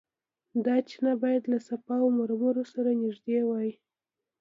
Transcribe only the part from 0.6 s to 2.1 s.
دا چینه باید له صفا او